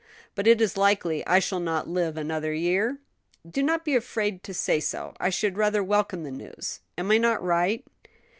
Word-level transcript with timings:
"But 0.33 0.47
it 0.47 0.59
is 0.61 0.77
likely 0.77 1.23
I 1.27 1.37
shall 1.37 1.59
not 1.59 1.87
live 1.87 2.17
another 2.17 2.51
year? 2.55 2.97
do 3.47 3.61
not 3.61 3.85
be 3.85 3.95
afraid 3.95 4.43
to 4.45 4.51
say 4.51 4.79
so: 4.79 5.13
I 5.19 5.29
should 5.29 5.57
rather 5.59 5.83
welcome 5.83 6.23
the 6.23 6.31
news. 6.31 6.79
Am 6.97 7.11
I 7.11 7.19
not 7.19 7.39
right?" 7.43 7.85